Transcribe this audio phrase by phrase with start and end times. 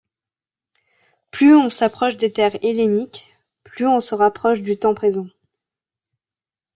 [1.29, 5.27] Plus on s'approche des terres helléniques, plus on se rapproche du temps présent.